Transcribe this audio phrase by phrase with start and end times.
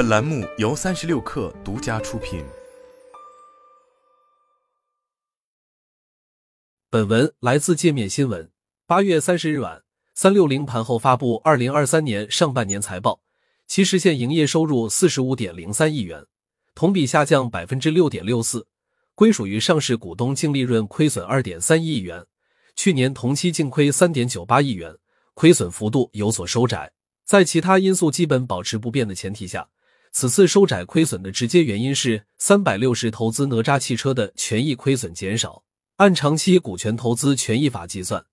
[0.00, 2.42] 本栏目由三十六氪独家出品。
[6.88, 8.50] 本文来自界面新闻。
[8.86, 9.82] 八月三十日晚，
[10.14, 13.20] 三六零盘后发布二零二三年上半年财报，
[13.66, 16.24] 其实现营业收入四十五点零三亿元，
[16.74, 18.66] 同比下降百分之六点六四，
[19.14, 22.24] 归属于上市股东净利润亏损二点三亿元，
[22.74, 24.96] 去年同期净亏三点九八亿元，
[25.34, 26.90] 亏损幅度有所收窄。
[27.26, 29.68] 在其他因素基本保持不变的前提下，
[30.12, 35.62] 此次收窄亏损的直接原因是三百六十投资哪吒汽车的权益亏损减少。
[35.96, 38.24] 按长期股权投资权益法计算，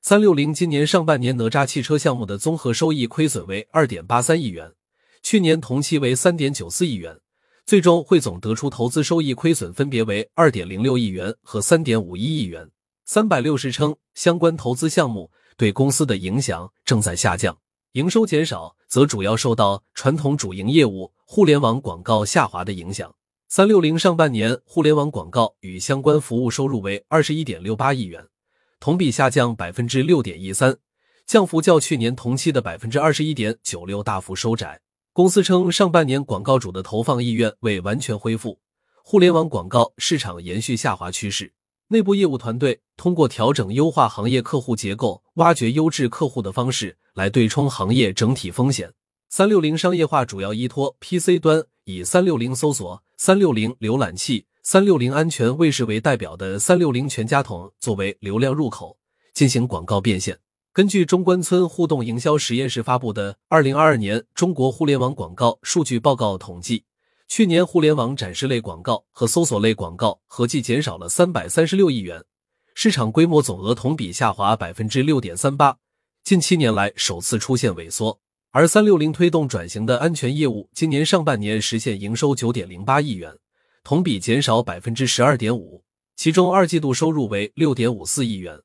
[0.00, 4.72] 三六零今年上半年哪吒汽车项目的综合收益亏损为二点八三亿元，
[5.22, 7.18] 去年同期为三点九四亿元，
[7.64, 12.70] 最终汇总得出投资收益亏损分别为二点零六亿元和三点五一亿元。
[13.06, 17.58] 三百六十称，相关投资项目对公司的影响正在下降。
[17.92, 23.14] 营收减少，则主要受到传统主营业务互联网广告下滑的影响。
[23.48, 28.26] 三六零上半年互联网广告与相关服务收入为二十一点六八亿元，
[28.80, 30.76] 同比下降百分之六点一三，
[31.26, 34.80] 降幅较去年同期的百分之二十一点九六大幅收窄。
[35.12, 38.58] 公司称，上半年广告主的投放意愿未完全恢复，
[39.04, 41.52] 互联网广告市场延续下滑趋势。
[41.88, 48.92] 内部业务团队通过调整优化行业客户结构、挖掘优质客户的方式来对冲行业整体风险。
[49.36, 58.96] 三六零商业化主要依托 PC 端，以三六零搜索、三六零浏览器、三六零安全卫士为代表的三六零全家桶作为流量入口，
[59.32, 60.38] 进行广告变现。
[60.72, 66.84] 根据中关村互动营销实验室发布的《二零二二年中国互联网广告数据报告》统计。
[67.26, 72.22] 去年互联网展示类广告和搜索类广告合计减少了三百三十六亿元，
[72.76, 75.78] 市场规模总额同比下滑百分之六点三八，
[76.22, 78.20] 近七年来首次出现萎缩。
[78.56, 83.36] 而三六零推动转型的安全业务，今年上半年实现营收九点零八亿元，
[83.82, 85.82] 同比减少百分之十二点五，
[86.14, 88.56] 其中二季度收入为六点五四亿元，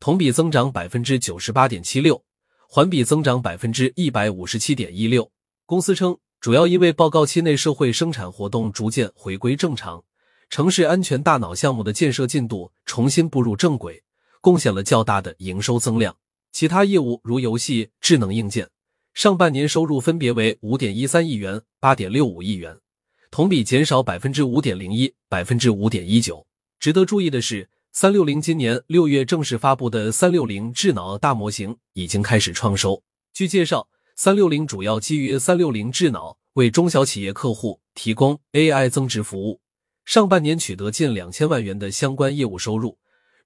[0.00, 2.20] 同比增长百分之九十八点七六，
[2.68, 5.30] 环比增长百分之一百五十七点一六。
[5.64, 6.18] 公司称。
[6.38, 10.04] 主要因为报告期内社会生产活动逐渐回归正常，
[10.50, 14.02] 城市安全大脑项目的建设进度重新步入正轨，
[14.40, 16.14] 贡献了较大的营收增量。
[16.52, 18.68] 其他业务如游戏、智能硬件，
[19.16, 22.76] 上半年收入分别为五点一三亿元、八点六五亿元，
[23.30, 26.46] 同比减少百分之五点零一、百分之五点一九。
[26.78, 33.02] 值得注意的是，三六零今年六月正式发布的三六零智脑大模型已经开始创收。
[33.32, 33.88] 据介绍。
[34.18, 39.60] 三六零主要基于三六零智脑为中小企业客户提供 AI 增值服务，
[40.06, 42.96] 上半年取得近两千万元的相关业务收入，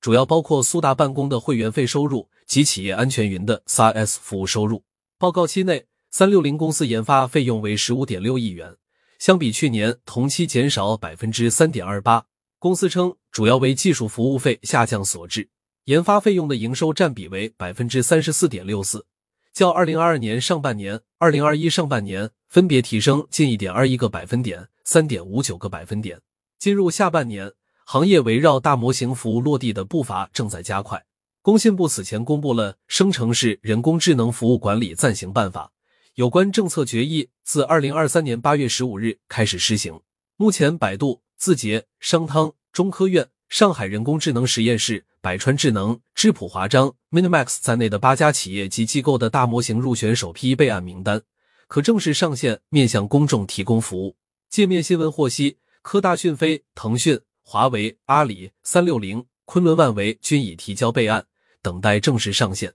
[0.00, 4.84] 主要包括苏大办公的会员费收入及企业安全云的 SaaS 服务收入。
[5.20, 8.75] 报告期内，三六零公司研发费用为十五点六亿元，
[9.19, 12.25] 相比去年同期减少百分之三点二八。
[12.58, 15.50] 公司称，主要为技术服务费下降所致，
[15.84, 19.04] 研发费用的营收占比为百分之三十四点六四。
[19.53, 26.19] 较二零二二年上半年、二零二一上半年分别提升近一点二一个百分点、三点五九个百分点。
[26.58, 27.52] 进入下半年，
[27.84, 31.04] 行业围绕大模型服务落地的步伐正在加快。
[31.42, 35.72] 工信部此前公布了《生成式人工智能服务管理暂行办法》，
[36.14, 39.98] 有关政策决议自二零二三年八月十五日开始施行。
[40.36, 43.28] 目前，百度、字节、商汤、中科院。
[43.48, 51.22] 上海人工智能实验室、百川智能、智普华章、Minimax 在内的八家企业及机构的大模型入选首批备案名单，
[51.66, 54.14] 可正式上线面向公众提供服务。
[54.48, 61.27] 界面新闻获悉，科大讯飞、腾讯、华为、阿里、三六零、昆仑万维均已提交备案，
[61.61, 62.72] 等待正式上线。